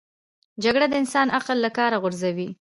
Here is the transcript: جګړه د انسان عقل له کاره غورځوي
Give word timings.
جګړه 0.63 0.85
د 0.89 0.93
انسان 1.01 1.27
عقل 1.37 1.57
له 1.65 1.69
کاره 1.77 1.97
غورځوي 2.03 2.49